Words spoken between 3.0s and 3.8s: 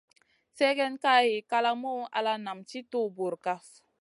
bur kaf.